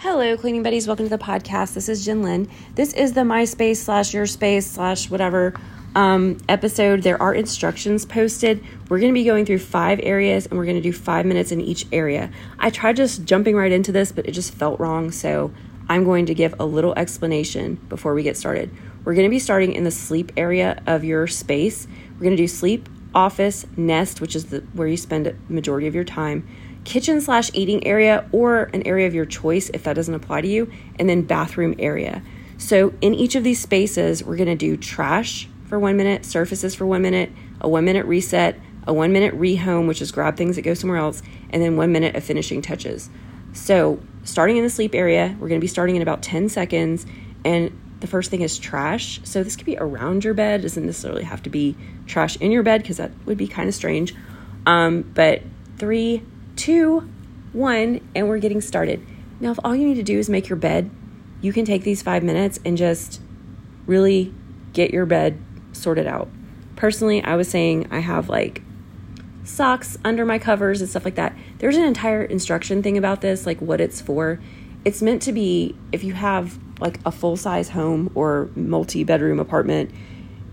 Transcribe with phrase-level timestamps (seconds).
[0.00, 0.86] Hello, cleaning buddies.
[0.86, 1.74] Welcome to the podcast.
[1.74, 2.48] This is Jen Lynn.
[2.76, 5.54] This is the MySpace slash Your Space slash whatever
[5.96, 7.02] um, episode.
[7.02, 8.64] There are instructions posted.
[8.88, 11.50] We're going to be going through five areas and we're going to do five minutes
[11.50, 12.30] in each area.
[12.60, 15.10] I tried just jumping right into this, but it just felt wrong.
[15.10, 15.52] So
[15.88, 18.70] I'm going to give a little explanation before we get started.
[19.04, 21.88] We're going to be starting in the sleep area of your space.
[22.12, 25.94] We're going to do sleep, office, nest, which is the, where you spend majority of
[25.96, 26.46] your time
[26.88, 30.48] kitchen slash eating area or an area of your choice if that doesn't apply to
[30.48, 32.22] you, and then bathroom area.
[32.56, 36.86] So in each of these spaces, we're to do trash for one minute, surfaces for
[36.86, 40.62] one minute, a one minute reset, a one minute rehome, which is grab things that
[40.62, 43.10] go somewhere else, and then one minute of finishing touches.
[43.52, 47.04] So starting in the sleep area, we're to be starting in about 10 seconds.
[47.44, 49.20] And the first thing is trash.
[49.24, 51.76] So this could be around your bed, it doesn't necessarily have to be
[52.06, 54.14] trash in your bed because that would be kind of strange.
[54.64, 55.42] Um, but
[55.76, 56.22] three,
[56.58, 57.08] two,
[57.52, 59.06] one, and we're getting started.
[59.40, 60.90] Now, if all you need to do is make your bed,
[61.40, 63.20] you can take these five minutes and just
[63.86, 64.34] really
[64.72, 65.40] get your bed
[65.72, 66.28] sorted out.
[66.76, 68.62] Personally, I was saying I have like
[69.44, 71.36] socks under my covers and stuff like that.
[71.58, 74.40] There's an entire instruction thing about this, like what it's for.
[74.84, 79.40] It's meant to be if you have like a full size home or multi bedroom
[79.40, 79.90] apartment,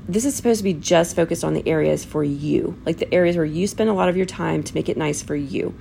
[0.07, 3.35] this is supposed to be just focused on the areas for you, like the areas
[3.35, 5.73] where you spend a lot of your time to make it nice for you.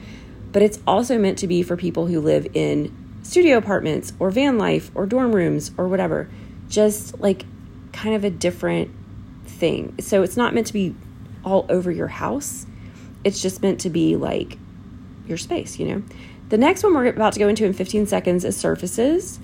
[0.50, 4.56] But it's also meant to be for people who live in studio apartments or van
[4.56, 6.30] life or dorm rooms or whatever,
[6.68, 7.44] just like
[7.92, 8.90] kind of a different
[9.44, 9.94] thing.
[10.00, 10.94] So it's not meant to be
[11.44, 12.66] all over your house,
[13.24, 14.56] it's just meant to be like
[15.26, 16.02] your space, you know?
[16.48, 19.40] The next one we're about to go into in 15 seconds is surfaces.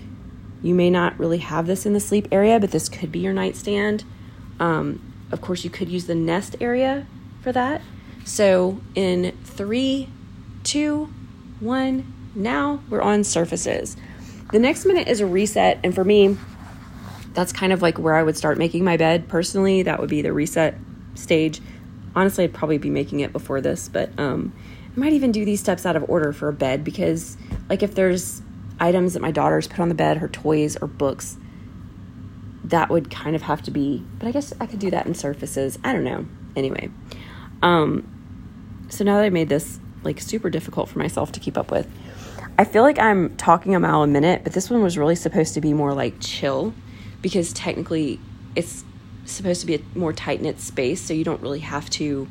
[0.63, 3.33] You may not really have this in the sleep area, but this could be your
[3.33, 4.05] nightstand
[4.61, 5.01] um,
[5.33, 7.07] of course, you could use the nest area
[7.41, 7.83] for that.
[8.25, 10.09] So in three,
[10.63, 11.13] two,
[11.59, 13.97] one, now we're on surfaces.
[14.53, 16.37] The next minute is a reset, and for me,
[17.33, 19.83] that's kind of like where I would start making my bed personally.
[19.83, 20.75] That would be the reset
[21.15, 21.61] stage.
[22.15, 24.53] Honestly, I'd probably be making it before this, but um,
[24.97, 27.37] I might even do these steps out of order for a bed because,
[27.69, 28.43] like, if there's
[28.81, 31.37] items that my daughter's put on the bed, her toys or books,
[32.65, 35.15] that would kind of have to be, but I guess I could do that in
[35.15, 35.79] surfaces.
[35.83, 36.27] I don't know.
[36.57, 36.91] Anyway,
[37.63, 38.07] um,
[38.89, 41.89] so now that I made this like super difficult for myself to keep up with,
[42.59, 45.55] I feel like I'm talking a mile a minute, but this one was really supposed
[45.55, 46.75] to be more like chill
[47.23, 48.21] because technically
[48.55, 48.85] it's
[49.25, 52.29] supposed to be a more tight knit space, so you don't really have to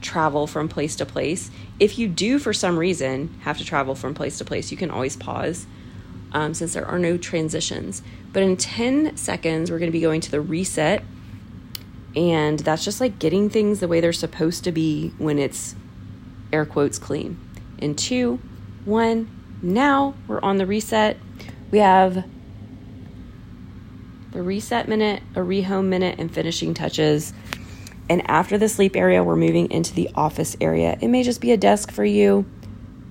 [0.00, 1.50] travel from place to place.
[1.80, 4.90] If you do, for some reason, have to travel from place to place, you can
[4.90, 5.66] always pause
[6.32, 8.02] um, since there are no transitions.
[8.32, 11.02] But in 10 seconds, we're going to be going to the reset.
[12.14, 15.74] And that's just like getting things the way they're supposed to be when it's
[16.52, 17.38] air quotes clean.
[17.78, 18.40] In two,
[18.84, 19.30] one,
[19.62, 21.18] now we're on the reset.
[21.70, 22.24] We have
[24.32, 27.32] the reset minute, a rehome minute, and finishing touches.
[28.08, 30.98] And after the sleep area, we're moving into the office area.
[31.00, 32.46] It may just be a desk for you,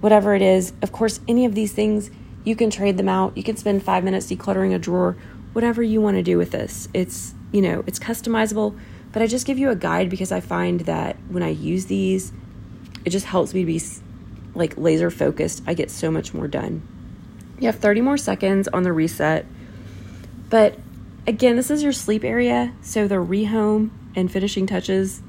[0.01, 0.73] whatever it is.
[0.81, 2.09] Of course, any of these things
[2.45, 3.35] you can trade them out.
[3.35, 5.17] You can spend five minutes decluttering a drawer,
[5.53, 6.88] whatever you want to do with this.
[6.94, 8.79] It's, you know, it's customizable,
[9.11, 12.31] but I just give you a guide because I find that when I use these,
[13.03, 13.81] it just helps me be
[14.53, 15.63] like laser focused.
[15.67, 16.88] I get so much more done.
[17.59, 19.45] You have 30 more seconds on the reset.
[20.50, 20.78] But
[21.25, 25.22] again, this is your sleep area, so the rehome and finishing touches,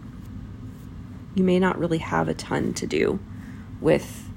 [1.35, 3.19] you may not really have a ton to do
[3.81, 4.29] with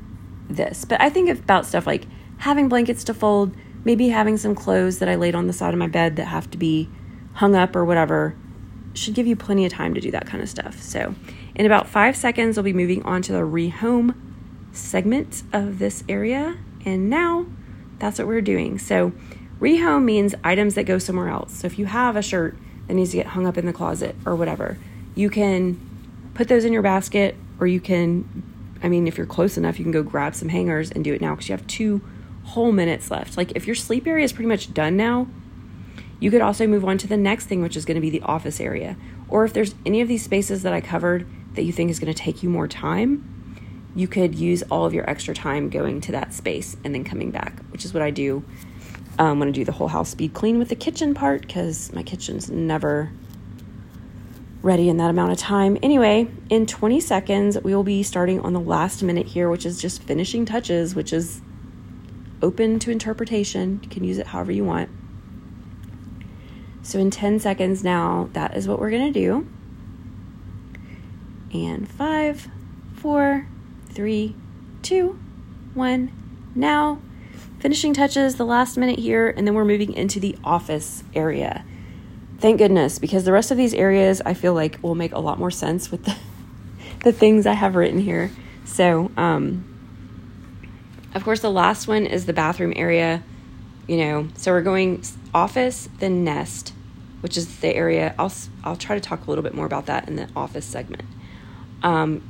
[0.49, 0.85] this.
[0.85, 2.05] But I think about stuff like
[2.39, 5.79] having blankets to fold, maybe having some clothes that I laid on the side of
[5.79, 6.89] my bed that have to be
[7.35, 8.35] hung up or whatever
[8.93, 10.81] should give you plenty of time to do that kind of stuff.
[10.81, 11.15] So,
[11.55, 14.15] in about five seconds, we'll be moving on to the rehome
[14.71, 16.57] segment of this area.
[16.85, 17.45] And now
[17.99, 18.79] that's what we're doing.
[18.79, 19.11] So,
[19.59, 21.59] rehome means items that go somewhere else.
[21.59, 22.57] So, if you have a shirt
[22.87, 24.77] that needs to get hung up in the closet or whatever,
[25.15, 25.79] you can
[26.33, 28.43] put those in your basket or you can,
[28.81, 31.21] I mean, if you're close enough, you can go grab some hangers and do it
[31.21, 32.01] now because you have two
[32.49, 33.37] whole minutes left.
[33.37, 35.27] Like if your sleep area is pretty much done now,
[36.19, 38.21] you could also move on to the next thing, which is going to be the
[38.21, 38.97] office area.
[39.29, 42.13] Or if there's any of these spaces that I covered that you think is going
[42.13, 46.11] to take you more time, you could use all of your extra time going to
[46.11, 48.43] that space and then coming back, which is what I do
[49.17, 52.03] um, when I do the whole house speed clean with the kitchen part because my
[52.03, 53.11] kitchen's never
[54.61, 55.77] ready in that amount of time.
[55.81, 59.81] Anyway, in 20 seconds, we will be starting on the last minute here, which is
[59.81, 61.41] just finishing touches, which is
[62.41, 63.79] open to interpretation.
[63.83, 64.89] You can use it however you want.
[66.81, 69.47] So, in 10 seconds now, that is what we're going to do.
[71.53, 72.47] And five,
[72.95, 73.47] four,
[73.89, 74.35] three,
[74.81, 75.19] two,
[75.73, 76.11] one.
[76.55, 76.99] Now,
[77.59, 81.65] finishing touches, the last minute here, and then we're moving into the office area.
[82.39, 85.37] Thank goodness, because the rest of these areas I feel like will make a lot
[85.37, 86.15] more sense with the,
[87.03, 88.31] the things I have written here.
[88.65, 89.68] So, um,
[91.13, 93.23] of course, the last one is the bathroom area.
[93.87, 95.03] You know, so we're going
[95.33, 96.73] office, then nest,
[97.21, 98.13] which is the area.
[98.19, 98.31] I'll
[98.63, 101.05] I'll try to talk a little bit more about that in the office segment.
[101.81, 102.21] Um,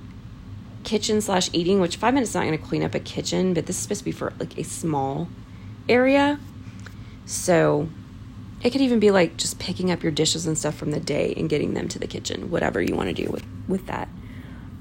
[0.83, 3.65] kitchen slash eating, which five minutes is not going to clean up a kitchen, but
[3.65, 5.27] this is supposed to be for like a small
[5.89, 6.39] area.
[7.25, 7.89] So
[8.61, 11.33] it could even be like just picking up your dishes and stuff from the day
[11.35, 14.07] and getting them to the kitchen, whatever you want to do with with that.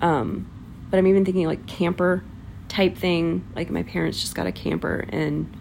[0.01, 0.49] Um,
[0.91, 2.23] but I'm even thinking like camper
[2.69, 3.47] type thing.
[3.55, 5.55] Like my parents just got a camper, and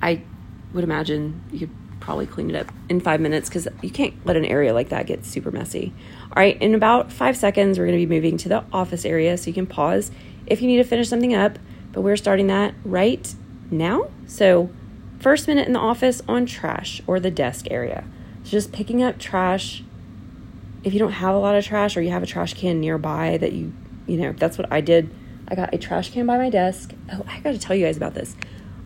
[0.00, 0.22] I
[0.72, 4.36] would imagine you could probably clean it up in five minutes because you can't let
[4.36, 5.92] an area like that get super messy.
[6.24, 9.38] All right, in about five seconds, we're going to be moving to the office area,
[9.38, 10.10] so you can pause
[10.46, 11.58] if you need to finish something up.
[11.92, 13.34] But we're starting that right
[13.70, 14.10] now.
[14.26, 14.70] So,
[15.20, 18.04] first minute in the office on trash or the desk area.
[18.44, 19.84] So, just picking up trash.
[20.84, 23.36] If you don't have a lot of trash or you have a trash can nearby
[23.36, 23.72] that you,
[24.06, 25.10] you know, that's what I did.
[25.52, 26.94] I got a trash can by my desk.
[27.12, 28.34] Oh, I got to tell you guys about this.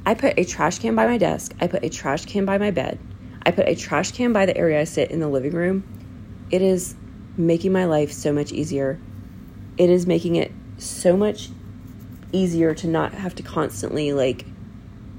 [0.04, 1.54] I put a trash can by my desk.
[1.60, 2.98] I put a trash can by my bed.
[3.44, 5.84] I put a trash can by the area I sit in the living room.
[6.50, 6.96] It is
[7.36, 8.98] making my life so much easier.
[9.78, 11.50] It is making it so much
[12.32, 14.44] easier to not have to constantly like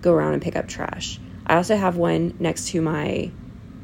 [0.01, 1.17] go around and pick up trash.
[1.45, 3.31] I also have one next to my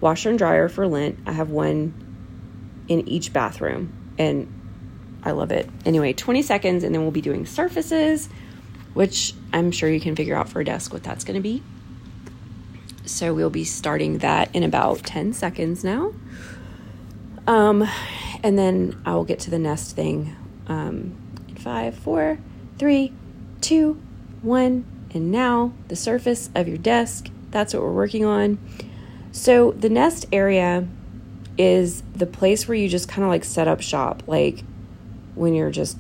[0.01, 1.17] washer and dryer for lint.
[1.25, 1.93] I have one
[2.89, 4.62] in each bathroom and
[5.23, 5.69] I love it.
[5.85, 8.29] Anyway, 20 seconds and then we'll be doing surfaces
[8.93, 11.63] which I'm sure you can figure out for a desk what that's going to be.
[13.05, 16.13] So we'll be starting that in about 10 seconds now.
[17.47, 17.87] Um,
[18.43, 20.35] and then I will get to the nest thing
[20.67, 21.15] um,
[21.47, 22.39] in five, four,
[22.77, 23.11] three,
[23.61, 24.01] two,
[24.41, 24.85] one.
[25.13, 28.57] And now the surface of your desk, that's what we're working on.
[29.31, 30.87] So the nest area
[31.57, 34.23] is the place where you just kind of like set up shop.
[34.27, 34.63] Like
[35.35, 35.99] when you're just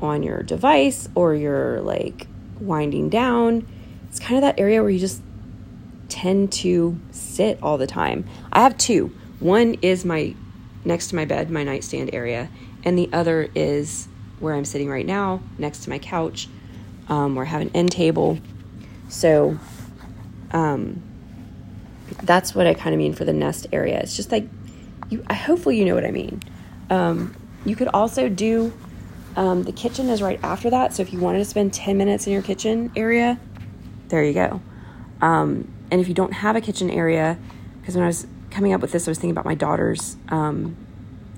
[0.00, 2.26] on your device or you're like
[2.60, 3.66] winding down.
[4.08, 5.22] It's kind of that area where you just
[6.08, 8.26] tend to sit all the time.
[8.52, 9.14] I have two.
[9.40, 10.34] One is my
[10.84, 12.50] next to my bed, my nightstand area,
[12.84, 14.08] and the other is
[14.40, 16.48] where I'm sitting right now, next to my couch,
[17.08, 18.38] um, where I have an end table.
[19.08, 19.58] So,
[20.50, 21.02] um,
[22.24, 24.00] that's what I kind of mean for the nest area.
[24.00, 24.48] It's just like
[25.08, 25.24] you.
[25.30, 26.42] Hopefully you know what I mean.
[26.90, 27.34] Um,
[27.64, 28.72] you could also do
[29.36, 30.92] um, the kitchen is right after that.
[30.92, 33.40] So if you wanted to spend 10 minutes in your kitchen area,
[34.08, 34.60] there you go.
[35.20, 37.38] Um, and if you don't have a kitchen area,
[37.80, 40.76] because when I was coming up with this, I was thinking about my daughter's um,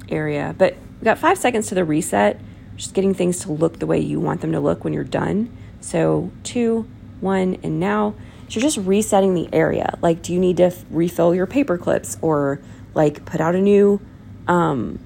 [0.09, 0.55] area.
[0.57, 2.41] But we got five seconds to the reset,
[2.77, 5.57] just getting things to look the way you want them to look when you're done.
[5.81, 6.89] So two,
[7.21, 8.15] one, and now.
[8.49, 9.99] So you're just resetting the area.
[10.03, 12.61] Like, do you need to f- refill your paper clips or
[12.95, 14.01] like put out a new
[14.47, 14.99] um,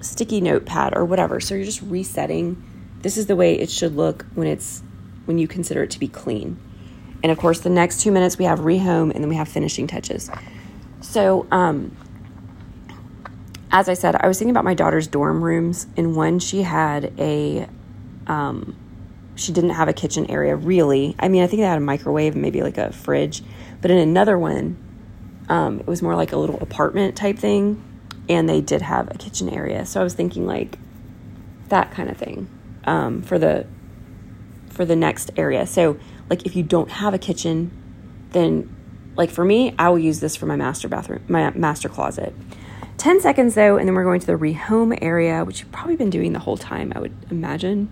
[0.00, 1.40] sticky notepad or whatever.
[1.40, 2.62] So you're just resetting.
[3.02, 4.82] This is the way it should look when it's
[5.24, 6.58] when you consider it to be clean.
[7.22, 9.86] And of course, the next two minutes we have rehome and then we have finishing
[9.86, 10.30] touches.
[11.00, 11.96] So, um,
[13.70, 15.86] as I said, I was thinking about my daughter's dorm rooms.
[15.96, 17.68] In one, she had a,
[18.26, 18.76] um,
[19.34, 21.14] she didn't have a kitchen area really.
[21.18, 23.42] I mean, I think they had a microwave and maybe like a fridge.
[23.80, 24.76] But in another one,
[25.48, 27.82] um, it was more like a little apartment type thing
[28.28, 29.86] and they did have a kitchen area.
[29.86, 30.78] So I was thinking like
[31.68, 32.48] that kind of thing
[32.84, 33.66] um, for the
[34.70, 35.66] for the next area.
[35.66, 35.98] So
[36.30, 37.70] like if you don't have a kitchen,
[38.30, 38.74] then
[39.16, 42.34] like for me, I will use this for my master bathroom, my master closet.
[42.98, 46.10] 10 seconds though, and then we're going to the rehome area, which you've probably been
[46.10, 47.90] doing the whole time, I would imagine.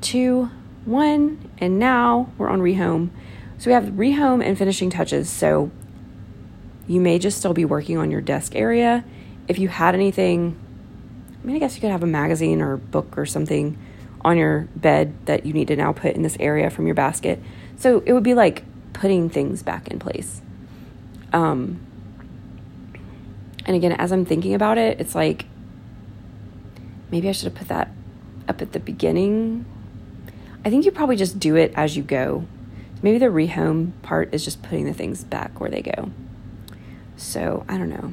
[0.00, 0.50] Two,
[0.84, 3.10] one, and now we're on rehome.
[3.58, 5.30] So we have rehome and finishing touches.
[5.30, 5.70] So
[6.86, 9.04] you may just still be working on your desk area.
[9.48, 10.58] If you had anything,
[11.42, 13.78] I mean, I guess you could have a magazine or book or something
[14.22, 17.40] on your bed that you need to now put in this area from your basket.
[17.76, 20.40] So it would be like putting things back in place.
[21.32, 21.80] Um,
[23.66, 25.46] and again, as I'm thinking about it, it's like
[27.10, 27.90] maybe I should have put that
[28.48, 29.66] up at the beginning.
[30.64, 32.46] I think you probably just do it as you go.
[33.02, 36.10] Maybe the rehome part is just putting the things back where they go.
[37.16, 38.12] So I don't know.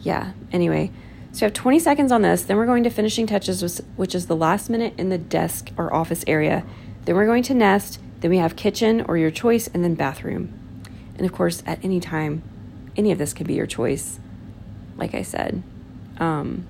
[0.00, 0.90] Yeah, anyway.
[1.32, 2.42] So you have 20 seconds on this.
[2.42, 5.92] Then we're going to finishing touches, which is the last minute in the desk or
[5.94, 6.64] office area.
[7.04, 8.00] Then we're going to nest.
[8.20, 10.52] Then we have kitchen or your choice, and then bathroom.
[11.16, 12.42] And of course, at any time,
[12.96, 14.20] any of this could be your choice,
[14.96, 15.62] like I said.
[16.18, 16.66] Um,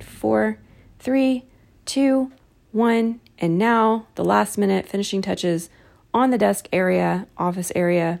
[0.00, 0.58] four,
[0.98, 1.44] three,
[1.84, 2.32] two,
[2.72, 5.70] one, And now the last minute finishing touches
[6.12, 8.20] on the desk area, office area.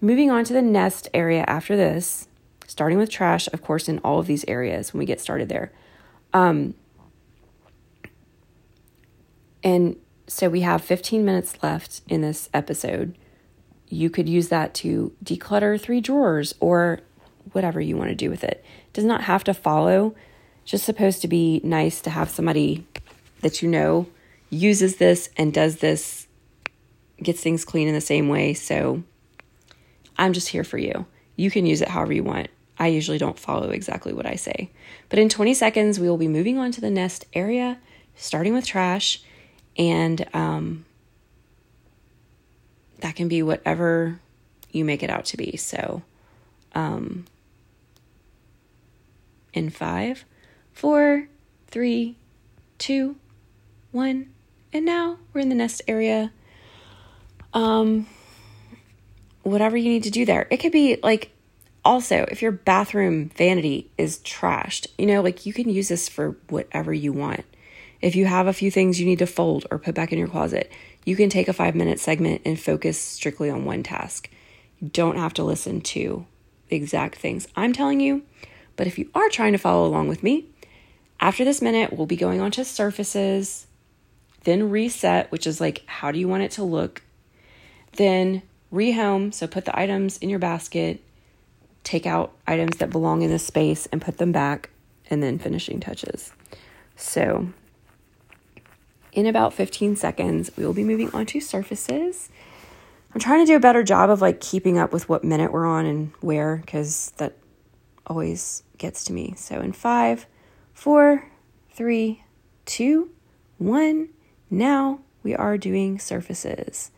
[0.00, 2.26] Moving on to the nest area after this,
[2.66, 5.72] starting with trash, of course, in all of these areas when we get started there.
[6.32, 6.74] Um,
[9.62, 13.18] and so we have 15 minutes left in this episode.
[13.88, 17.00] You could use that to declutter three drawers or
[17.52, 18.64] whatever you want to do with it.
[18.86, 20.14] it does not have to follow,
[20.64, 22.86] just supposed to be nice to have somebody
[23.40, 24.06] that you know
[24.48, 26.26] uses this and does this,
[27.22, 28.54] gets things clean in the same way.
[28.54, 29.02] So
[30.20, 31.06] I'm just here for you.
[31.34, 32.48] You can use it however you want.
[32.78, 34.70] I usually don't follow exactly what I say.
[35.08, 37.78] But in 20 seconds, we will be moving on to the nest area,
[38.14, 39.22] starting with trash
[39.76, 40.84] and um,
[43.00, 44.20] that can be whatever
[44.72, 45.56] you make it out to be.
[45.56, 46.02] So,
[46.74, 47.24] um,
[49.52, 50.24] in five,
[50.72, 51.28] four,
[51.68, 52.16] three,
[52.78, 53.16] two,
[53.90, 54.30] one,
[54.72, 56.30] and now we're in the nest area.
[57.52, 58.06] Um,
[59.42, 60.46] whatever you need to do there.
[60.50, 61.30] It could be like
[61.84, 66.36] also if your bathroom vanity is trashed, you know, like you can use this for
[66.48, 67.44] whatever you want.
[68.00, 70.28] If you have a few things you need to fold or put back in your
[70.28, 70.72] closet,
[71.04, 74.30] you can take a five minute segment and focus strictly on one task.
[74.78, 76.26] You don't have to listen to
[76.68, 78.22] the exact things I'm telling you.
[78.76, 80.46] But if you are trying to follow along with me,
[81.20, 83.66] after this minute, we'll be going on to surfaces,
[84.44, 87.02] then reset, which is like, how do you want it to look?
[87.96, 91.02] Then rehome, so put the items in your basket,
[91.84, 94.70] take out items that belong in this space and put them back,
[95.08, 96.32] and then finishing touches.
[96.96, 97.48] So
[99.12, 102.28] in about 15 seconds, we will be moving on to surfaces.
[103.12, 105.66] I'm trying to do a better job of like keeping up with what minute we're
[105.66, 107.36] on and where because that
[108.06, 109.34] always gets to me.
[109.36, 110.26] So in five,
[110.72, 111.28] four,
[111.72, 112.22] three,
[112.66, 113.10] two,
[113.58, 114.08] one.
[114.48, 116.90] Now we are doing surfaces.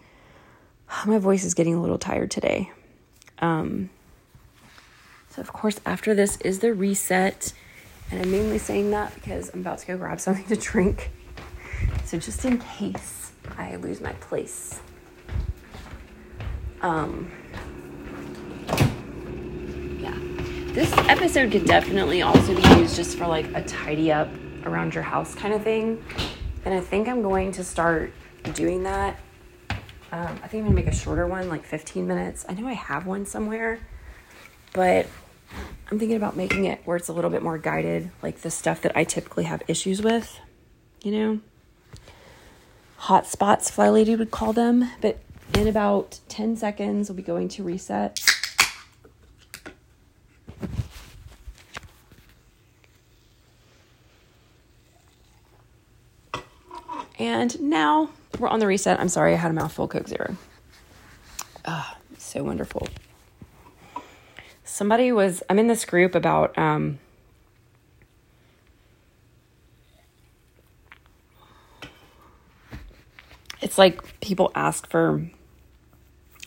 [1.07, 2.71] My voice is getting a little tired today.
[3.39, 3.91] Um,
[5.31, 7.53] so, of course, after this is the reset.
[8.11, 11.11] And I'm mainly saying that because I'm about to go grab something to drink.
[12.05, 14.81] So just in case I lose my place.
[16.83, 17.33] Um
[19.99, 20.15] yeah.
[20.75, 24.29] This episode could definitely also be used just for like a tidy up
[24.65, 26.05] around your house kind of thing.
[26.67, 28.13] And I think I'm going to start
[28.53, 29.19] doing that.
[30.13, 32.45] Um, I think I'm gonna make a shorter one, like 15 minutes.
[32.49, 33.81] I know I have one somewhere,
[34.73, 35.07] but
[35.91, 38.83] I'm thinking about making it where it's a little bit more guided, like the stuff
[38.83, 40.39] that I typically have issues with,
[41.03, 41.41] you know?
[43.03, 44.89] hot spots, Fly Lady would call them.
[45.01, 45.19] But
[45.55, 48.21] in about 10 seconds, we'll be going to reset.
[57.19, 59.01] And now we're on the reset.
[59.01, 60.37] I'm sorry, I had a mouthful Coke Zero.
[61.65, 62.89] Ah, so wonderful.
[64.65, 66.99] Somebody was, I'm in this group about um,
[73.63, 75.25] it's like people ask for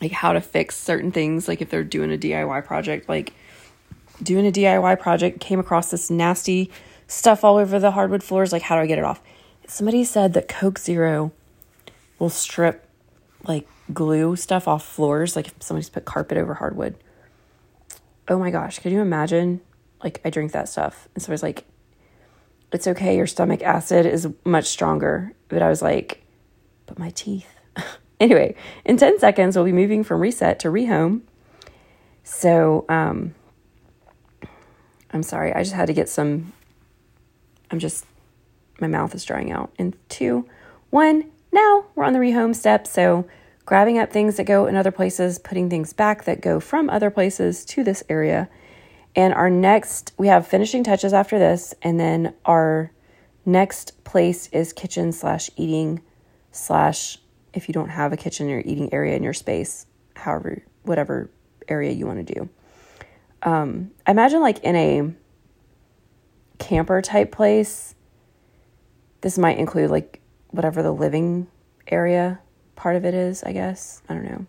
[0.01, 3.34] like how to fix certain things like if they're doing a DIY project like
[4.22, 6.70] doing a DIY project came across this nasty
[7.08, 9.22] stuff all over the hardwood floors like how do I get it off
[9.65, 11.32] somebody said that Coke Zero
[12.19, 12.88] will strip
[13.48, 16.95] like glue stuff off floors like if somebody's put carpet over hardwood
[18.27, 19.62] oh my gosh could you imagine
[20.03, 21.65] like I drink that stuff and somebody's like
[22.72, 26.25] it's okay your stomach acid is much stronger but I was like
[26.86, 27.60] but my teeth.
[28.19, 31.22] anyway, in 10 seconds, we'll be moving from reset to rehome.
[32.24, 33.36] So, um,
[35.12, 36.53] I'm sorry, I just had to get some.
[37.72, 38.05] I'm just,
[38.79, 39.72] my mouth is drying out.
[39.77, 40.48] In two,
[40.89, 42.85] one, now we're on the rehome step.
[42.85, 43.27] So,
[43.65, 47.09] grabbing up things that go in other places, putting things back that go from other
[47.09, 48.47] places to this area.
[49.15, 51.74] And our next, we have finishing touches after this.
[51.81, 52.91] And then our
[53.45, 56.01] next place is kitchen slash eating
[56.51, 57.17] slash
[57.53, 59.85] if you don't have a kitchen or eating area in your space,
[60.15, 61.31] however, whatever
[61.67, 62.50] area you want to do.
[63.41, 65.13] Um, I imagine like in a
[66.57, 67.95] camper type place,
[69.21, 70.21] this might include like
[70.55, 71.47] whatever the living
[71.88, 72.39] area
[72.75, 74.01] part of it is, I guess.
[74.09, 74.45] I don't know.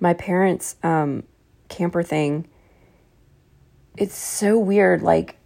[0.00, 1.24] My parents' um,
[1.68, 2.48] camper thing,
[3.96, 5.02] it's so weird.
[5.02, 5.36] Like,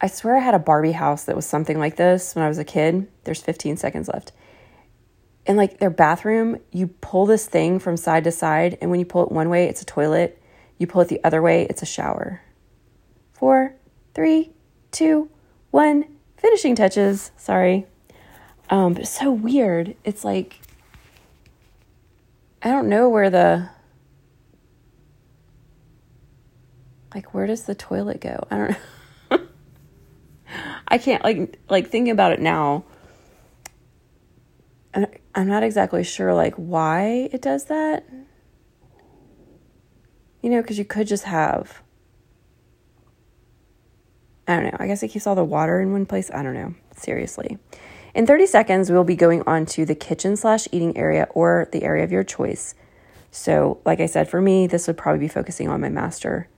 [0.00, 2.58] I swear I had a Barbie house that was something like this when I was
[2.58, 3.08] a kid.
[3.24, 4.32] There's 15 seconds left.
[5.46, 9.06] And like their bathroom, you pull this thing from side to side, and when you
[9.06, 10.40] pull it one way, it's a toilet.
[10.78, 12.40] You pull it the other way, it's a shower.
[13.32, 13.74] Four,
[14.14, 14.52] three,
[14.90, 15.30] two,
[15.70, 16.04] one,
[16.36, 17.30] finishing touches.
[17.36, 17.86] Sorry.
[18.68, 19.96] Um, but it's so weird.
[20.04, 20.60] It's like,
[22.62, 23.70] I don't know where the,
[27.14, 28.46] like, where does the toilet go?
[28.50, 29.38] I don't know.
[30.88, 32.84] I can't, like, like thinking about it now.
[34.92, 38.04] I'm not exactly sure, like, why it does that.
[40.42, 41.82] You know, because you could just have
[44.50, 44.76] I don't know.
[44.80, 46.28] I guess it keeps all the water in one place.
[46.34, 46.74] I don't know.
[46.96, 47.58] Seriously.
[48.14, 51.84] In 30 seconds, we'll be going on to the kitchen slash eating area or the
[51.84, 52.74] area of your choice.
[53.30, 56.48] So, like I said, for me, this would probably be focusing on my master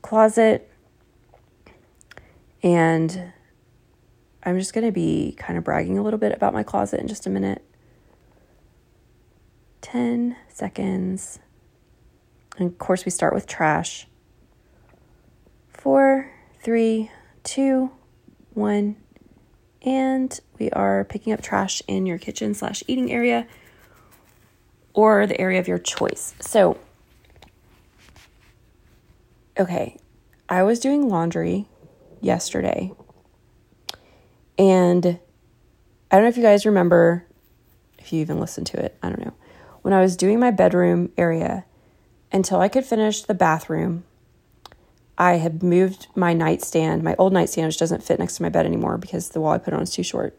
[0.00, 0.70] closet.
[2.62, 3.34] And
[4.42, 7.06] I'm just going to be kind of bragging a little bit about my closet in
[7.06, 7.62] just a minute.
[9.82, 11.38] 10 seconds.
[12.56, 14.08] And of course, we start with trash.
[15.68, 17.10] Four, three,
[17.46, 17.90] two,
[18.52, 18.96] one,
[19.82, 23.46] and we are picking up trash in your kitchen slash eating area
[24.92, 26.34] or the area of your choice.
[26.40, 26.78] So,
[29.58, 29.96] okay,
[30.48, 31.66] I was doing laundry
[32.20, 32.92] yesterday,
[34.58, 35.18] and
[36.10, 37.24] I don't know if you guys remember,
[37.98, 39.34] if you even listened to it, I don't know.
[39.82, 41.64] When I was doing my bedroom area,
[42.32, 44.04] until I could finish the bathroom,
[45.18, 48.66] I had moved my nightstand, my old nightstand, which doesn't fit next to my bed
[48.66, 50.38] anymore because the wall I put on is too short.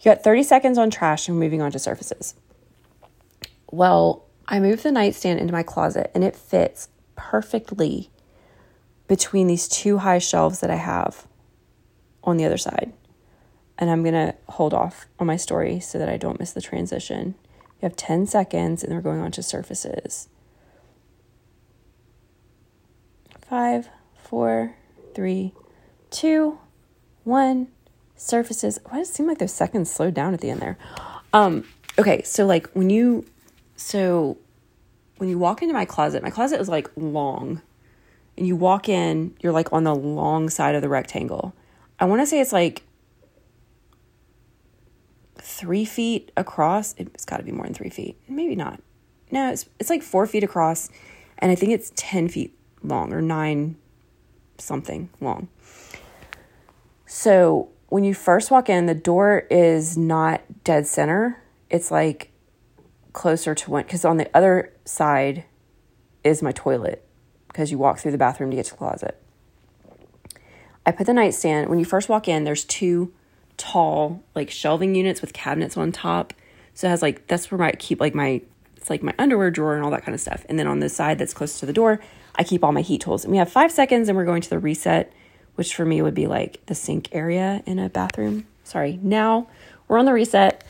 [0.00, 2.34] You got 30 seconds on trash and moving on to surfaces.
[3.70, 8.10] Well, I moved the nightstand into my closet and it fits perfectly
[9.08, 11.26] between these two high shelves that I have
[12.22, 12.92] on the other side.
[13.78, 16.60] And I'm going to hold off on my story so that I don't miss the
[16.60, 17.34] transition.
[17.80, 20.28] You have 10 seconds and we're going on to surfaces.
[23.48, 24.76] Five, four,
[25.14, 25.52] three,
[26.10, 26.58] two,
[27.24, 27.68] one.
[28.18, 28.78] Surfaces.
[28.88, 30.78] Why does it seem like those seconds slowed down at the end there?
[31.34, 31.64] Um,
[31.98, 33.26] okay, so like when you
[33.76, 34.38] so
[35.18, 37.60] when you walk into my closet, my closet is like long.
[38.38, 41.54] And you walk in, you're like on the long side of the rectangle.
[41.98, 42.82] I want to say it's like
[45.38, 46.94] three feet across.
[46.98, 48.16] It's got to be more than three feet.
[48.28, 48.80] Maybe not.
[49.30, 50.88] No, it's it's like four feet across,
[51.38, 53.76] and I think it's ten feet long or nine
[54.58, 55.48] something long.
[57.06, 61.42] So when you first walk in, the door is not dead center.
[61.70, 62.30] It's like
[63.12, 65.44] closer to one, because on the other side
[66.24, 67.06] is my toilet,
[67.48, 69.22] because you walk through the bathroom to get to the closet.
[70.84, 73.12] I put the nightstand, when you first walk in, there's two
[73.56, 76.32] tall, like shelving units with cabinets on top.
[76.74, 78.42] So it has like, that's where I keep like my,
[78.86, 80.46] it's like my underwear drawer and all that kind of stuff.
[80.48, 81.98] And then on the side that's close to the door,
[82.36, 83.24] I keep all my heat tools.
[83.24, 85.12] And we have five seconds and we're going to the reset,
[85.56, 88.46] which for me would be like the sink area in a bathroom.
[88.62, 89.00] Sorry.
[89.02, 89.48] Now
[89.88, 90.64] we're on the reset.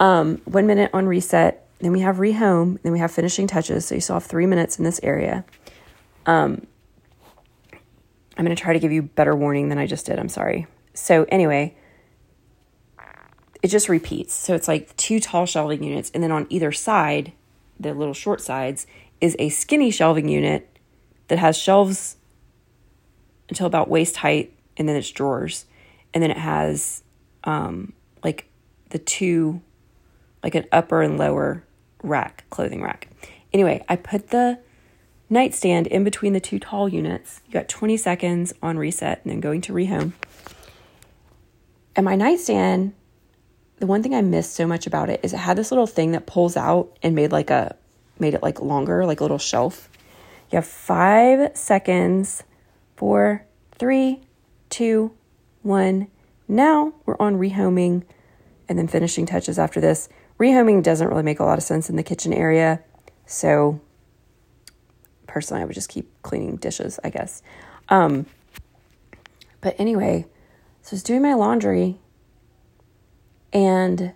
[0.00, 1.66] Um, one minute on reset.
[1.78, 2.82] Then we have rehome.
[2.82, 3.86] Then we have finishing touches.
[3.86, 5.46] So you still have three minutes in this area.
[6.26, 6.66] Um,
[8.36, 10.18] I'm going to try to give you better warning than I just did.
[10.18, 10.66] I'm sorry.
[10.92, 11.74] So anyway,
[13.64, 14.34] it just repeats.
[14.34, 17.32] So it's like two tall shelving units, and then on either side,
[17.80, 18.86] the little short sides,
[19.22, 20.68] is a skinny shelving unit
[21.28, 22.18] that has shelves
[23.48, 25.64] until about waist height and then it's drawers.
[26.12, 27.04] And then it has
[27.44, 28.50] um, like
[28.90, 29.62] the two,
[30.42, 31.64] like an upper and lower
[32.02, 33.08] rack, clothing rack.
[33.54, 34.58] Anyway, I put the
[35.30, 37.40] nightstand in between the two tall units.
[37.46, 40.12] You got 20 seconds on reset and then going to rehome.
[41.96, 42.92] And my nightstand,
[43.78, 46.12] the one thing I missed so much about it is it had this little thing
[46.12, 47.76] that pulls out and made like a
[48.18, 49.88] made it like longer, like a little shelf.
[50.50, 52.44] You have five seconds.
[52.96, 53.44] Four,
[53.76, 54.20] three,
[54.70, 55.12] two,
[55.62, 56.06] one.
[56.46, 58.04] Now we're on rehoming
[58.68, 60.08] and then finishing touches after this.
[60.38, 62.82] Rehoming doesn't really make a lot of sense in the kitchen area.
[63.26, 63.80] So
[65.26, 67.42] personally, I would just keep cleaning dishes, I guess.
[67.88, 68.26] Um,
[69.60, 70.26] but anyway,
[70.82, 71.98] so I was doing my laundry
[73.54, 74.12] and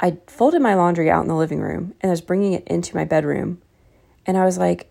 [0.00, 2.96] I folded my laundry out in the living room and I was bringing it into
[2.96, 3.62] my bedroom.
[4.26, 4.90] And I was like,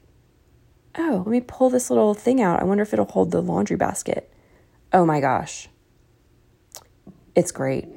[0.98, 2.62] oh, let me pull this little thing out.
[2.62, 4.34] I wonder if it'll hold the laundry basket.
[4.94, 5.68] Oh my gosh.
[7.36, 7.88] It's great.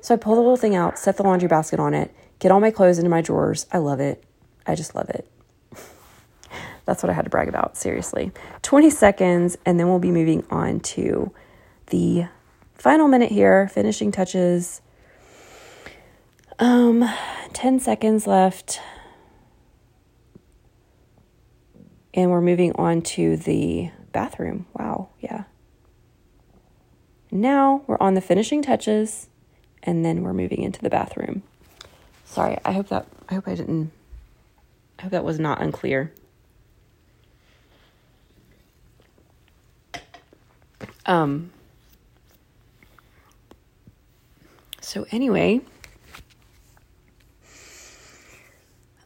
[0.00, 2.60] So I pull the little thing out, set the laundry basket on it, get all
[2.60, 3.66] my clothes into my drawers.
[3.70, 4.24] I love it.
[4.66, 5.30] I just love it.
[6.86, 8.32] That's what I had to brag about, seriously.
[8.62, 11.32] 20 seconds, and then we'll be moving on to
[11.88, 12.26] the
[12.80, 14.80] final minute here, finishing touches
[16.58, 17.06] um,
[17.52, 18.80] 10 seconds left.
[22.14, 24.64] And we're moving on to the bathroom.
[24.72, 25.44] Wow, yeah.
[27.30, 29.28] Now we're on the finishing touches
[29.82, 31.42] and then we're moving into the bathroom.
[32.24, 33.92] Sorry, I hope that I hope I didn't
[34.98, 36.12] I hope that was not unclear.
[41.04, 41.52] Um
[44.90, 45.60] so anyway,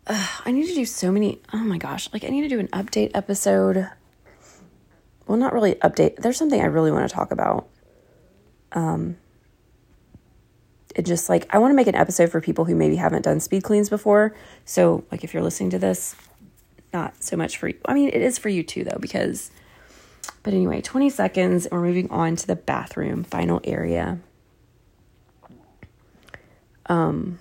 [0.07, 1.43] uh, I need to do so many.
[1.53, 3.91] Oh my gosh, like I need to do an update episode.
[5.27, 6.17] Well, not really update.
[6.17, 7.69] There's something I really want to talk about.
[8.73, 9.19] Um,
[10.97, 13.39] it just like I want to make an episode for people who maybe haven't done
[13.39, 14.35] speed cleans before.
[14.65, 16.17] So, like, if you're listening to this,
[16.95, 17.77] not so much for you.
[17.85, 19.51] I mean, it is for you too, though, because.
[20.43, 24.21] But anyway, 20 seconds, and we're moving on to the bathroom, final area.
[26.87, 27.39] Um,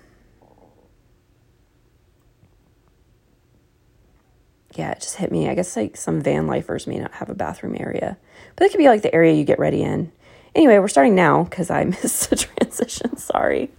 [4.76, 5.50] yeah, it just hit me.
[5.50, 8.18] I guess like some van lifers may not have a bathroom area,
[8.56, 10.12] but it could be like the area you get ready in.
[10.56, 13.18] Anyway, we're starting now because I missed the transition.
[13.18, 13.72] Sorry.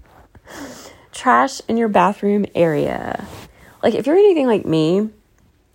[1.13, 3.27] Trash in your bathroom area.
[3.83, 5.11] Like, if you're anything like me,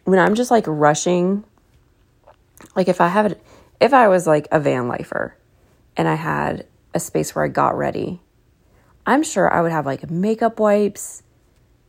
[0.03, 1.43] when I'm just like rushing,
[2.75, 3.41] like if I have it,
[3.79, 5.35] if I was like a van lifer
[5.95, 8.19] and I had a space where I got ready,
[9.09, 11.23] I'm sure I would have like makeup wipes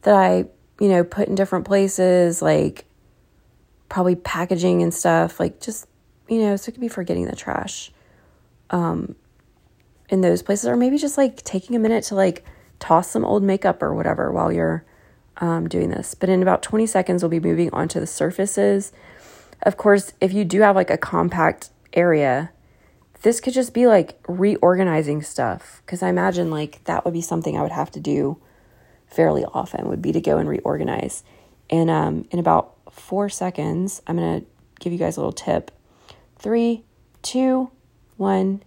[0.02, 0.46] that I,
[0.80, 2.86] you know, put in different places, like
[3.90, 5.86] probably packaging and stuff, like just,
[6.30, 7.92] you know, so it could be for getting the trash
[8.70, 9.16] um,
[10.08, 12.42] in those places, or maybe just like taking a minute to like
[12.78, 14.82] toss some old makeup or whatever while you're
[15.36, 16.14] um, doing this.
[16.14, 18.92] But in about 20 seconds, we'll be moving on to the surfaces.
[19.62, 22.50] Of course, if you do have like a compact area,
[23.22, 27.56] this could just be like reorganizing stuff because I imagine like that would be something
[27.56, 28.38] I would have to do
[29.06, 31.22] fairly often would be to go and reorganize.
[31.68, 34.42] And um, in about four seconds, I'm gonna
[34.78, 35.70] give you guys a little tip.
[36.38, 36.84] Three,
[37.22, 37.70] two,
[38.16, 38.62] one.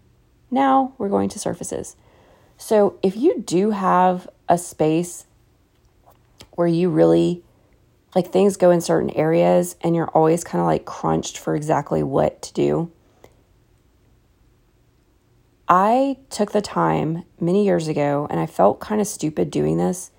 [0.52, 1.96] Now we're going to surfaces.
[2.58, 5.26] So if you do have a space
[6.52, 7.44] where you really
[8.16, 12.04] like things go in certain areas and you're always kind of like crunched for exactly
[12.04, 12.92] what to do
[15.68, 20.12] I took the time many years ago and I felt kind of stupid doing this,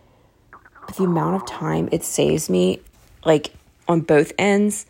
[0.87, 2.81] but the amount of time it saves me,
[3.25, 3.53] like
[3.87, 4.87] on both ends.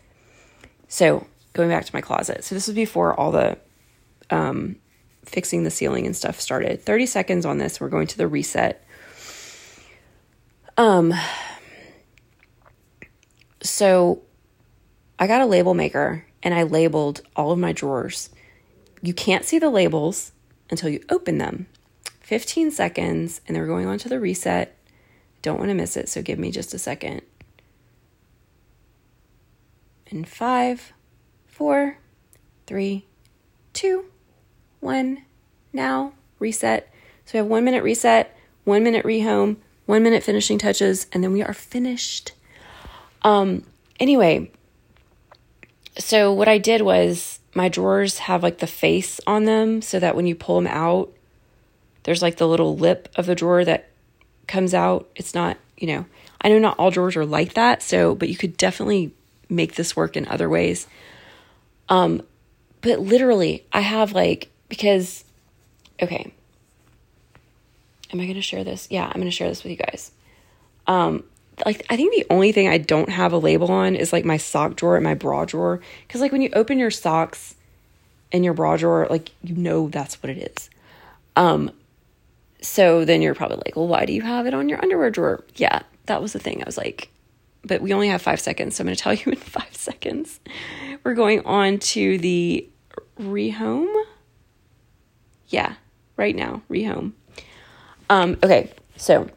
[0.87, 2.43] So, going back to my closet.
[2.43, 3.57] So, this was before all the
[4.29, 4.77] um,
[5.25, 6.81] fixing the ceiling and stuff started.
[6.81, 7.81] 30 seconds on this.
[7.81, 8.85] We're going to the reset.
[10.77, 11.13] Um,
[13.61, 14.21] so,
[15.19, 18.29] I got a label maker and I labeled all of my drawers.
[19.01, 20.31] You can't see the labels
[20.69, 21.67] until you open them.
[22.21, 24.75] 15 seconds, and then we're going on to the reset.
[25.41, 27.21] Don't want to miss it, so give me just a second.
[30.09, 30.93] And five,
[31.45, 31.99] four,
[32.65, 33.05] three,
[33.73, 34.05] two,
[34.79, 35.23] one.
[35.71, 36.91] Now, reset.
[37.25, 41.31] So we have one minute reset, one minute rehome, one minute finishing touches, and then
[41.31, 42.31] we are finished.
[43.23, 43.63] Um,
[43.99, 44.51] anyway,
[45.97, 50.15] so what I did was my drawers have like the face on them so that
[50.15, 51.11] when you pull them out,
[52.03, 53.89] there's like the little lip of the drawer that
[54.45, 55.09] comes out.
[55.15, 56.05] It's not, you know,
[56.41, 59.13] I know not all drawers are like that, so but you could definitely
[59.49, 60.85] make this work in other ways.
[61.89, 62.21] Um
[62.81, 65.23] but literally, I have like because
[66.01, 66.33] okay.
[68.13, 68.87] Am I going to share this?
[68.91, 70.11] Yeah, I'm going to share this with you guys.
[70.85, 71.23] Um
[71.65, 74.37] like I think the only thing I don't have a label on is like my
[74.37, 77.55] sock drawer and my bra drawer cuz like when you open your socks
[78.31, 80.69] in your bra drawer like you know that's what it is.
[81.35, 81.71] Um
[82.61, 85.43] so then you're probably like, "Well, why do you have it on your underwear drawer?"
[85.55, 86.61] Yeah, that was the thing.
[86.61, 87.09] I was like,
[87.63, 90.39] but we only have 5 seconds, so I'm going to tell you in 5 seconds.
[91.03, 92.67] We're going on to the
[93.19, 93.93] rehome.
[95.47, 95.75] Yeah,
[96.17, 97.13] right now, rehome.
[98.09, 99.29] Um okay, so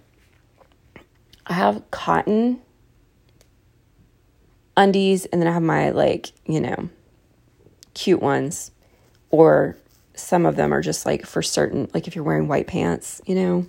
[1.49, 2.61] I have cotton
[4.77, 6.89] undies and then I have my like, you know,
[7.95, 8.71] cute ones
[9.31, 9.77] or
[10.15, 13.35] some of them are just like for certain like if you're wearing white pants, you
[13.35, 13.67] know,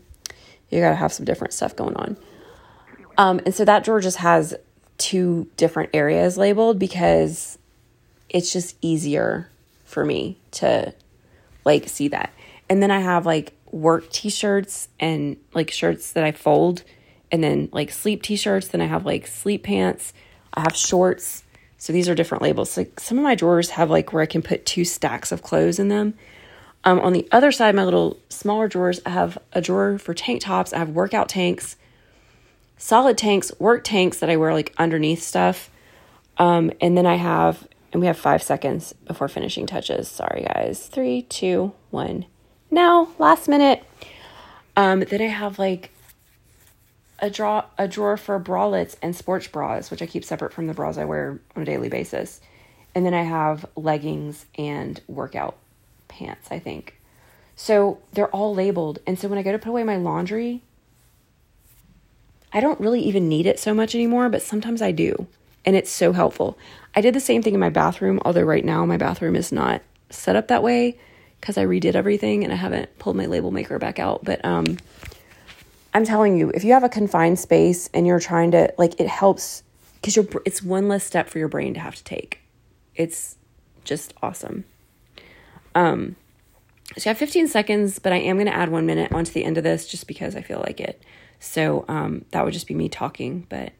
[0.69, 2.17] you got to have some different stuff going on.
[3.17, 4.55] Um and so that drawer just has
[4.97, 7.57] two different areas labeled because
[8.27, 9.49] it's just easier
[9.85, 10.93] for me to
[11.65, 12.31] like see that.
[12.69, 16.83] And then I have like work t-shirts and like shirts that I fold
[17.31, 20.13] and then like sleep t-shirts then i have like sleep pants
[20.53, 21.43] i have shorts.
[21.81, 22.75] So these are different labels.
[22.75, 25.79] Like some of my drawers have like where i can put two stacks of clothes
[25.79, 26.13] in them.
[26.83, 30.41] Um, on the other side my little smaller drawers i have a drawer for tank
[30.41, 30.73] tops.
[30.73, 31.77] I have workout tanks
[32.77, 35.69] solid tanks work tanks that i wear like underneath stuff.
[36.37, 40.07] Um, and then i have and we have five seconds before finishing touches.
[40.07, 40.87] Sorry guys.
[40.87, 42.25] Three two one.
[42.71, 43.83] Now, last minute.
[44.77, 45.91] Um, then I have like
[47.21, 50.73] a draw a drawer for bralettes and sports bras, which I keep separate from the
[50.73, 52.41] bras I wear on a daily basis.
[52.95, 55.57] And then I have leggings and workout
[56.07, 56.99] pants, I think.
[57.55, 58.99] So they're all labeled.
[59.05, 60.63] And so when I go to put away my laundry,
[62.51, 65.27] I don't really even need it so much anymore, but sometimes I do.
[65.65, 66.57] And it's so helpful.
[66.95, 69.81] I did the same thing in my bathroom, although right now my bathroom is not
[70.09, 70.97] set up that way
[71.39, 74.23] because I redid everything and I haven't pulled my label maker back out.
[74.23, 74.77] But um,
[75.99, 79.07] I'm telling you, if you have a confined space and you're trying to, like, it
[79.09, 79.63] helps
[79.95, 82.39] because you're, it's one less step for your brain to have to take.
[82.95, 83.35] It's
[83.83, 84.63] just awesome.
[85.75, 86.15] Um,
[86.97, 89.43] so I have 15 seconds, but I am going to add one minute onto the
[89.43, 91.03] end of this just because I feel like it.
[91.41, 93.73] So um, that would just be me talking, but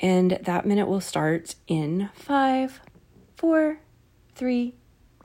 [0.00, 2.82] and that minute will start in five,
[3.36, 3.80] four,
[4.34, 4.74] three,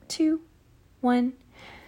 [0.08, 0.40] two,
[1.02, 1.34] one.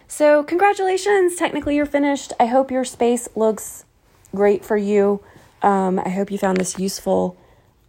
[0.07, 1.35] So, congratulations.
[1.35, 2.31] Technically, you're finished.
[2.39, 3.85] I hope your space looks
[4.33, 5.23] great for you.
[5.61, 7.37] Um, I hope you found this useful.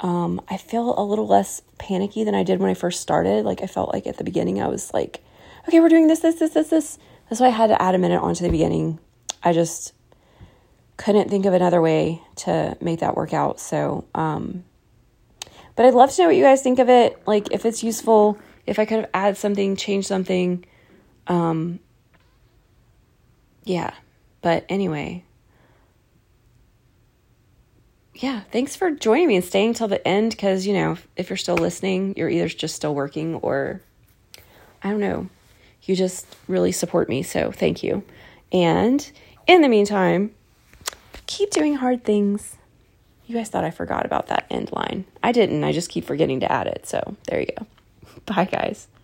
[0.00, 3.44] Um, I feel a little less panicky than I did when I first started.
[3.44, 5.22] Like, I felt like at the beginning, I was like,
[5.68, 6.98] okay, we're doing this, this, this, this, this.
[7.28, 8.98] That's why I had to add a minute onto the beginning.
[9.42, 9.92] I just
[10.96, 13.60] couldn't think of another way to make that work out.
[13.60, 14.64] So, um,
[15.74, 17.20] but I'd love to know what you guys think of it.
[17.26, 20.64] Like, if it's useful, if I could have added something, changed something.
[21.26, 21.80] Um,
[23.66, 23.92] yeah.
[24.40, 25.24] But anyway,
[28.14, 31.36] yeah, thanks for joining me and staying till the end because, you know, if you're
[31.36, 33.82] still listening, you're either just still working or
[34.82, 35.28] I don't know.
[35.82, 37.22] You just really support me.
[37.22, 38.04] So thank you.
[38.52, 39.10] And
[39.46, 40.34] in the meantime,
[41.26, 42.56] keep doing hard things.
[43.26, 45.04] You guys thought I forgot about that end line.
[45.22, 45.64] I didn't.
[45.64, 46.86] I just keep forgetting to add it.
[46.86, 47.66] So there you go.
[48.26, 48.86] Bye, guys.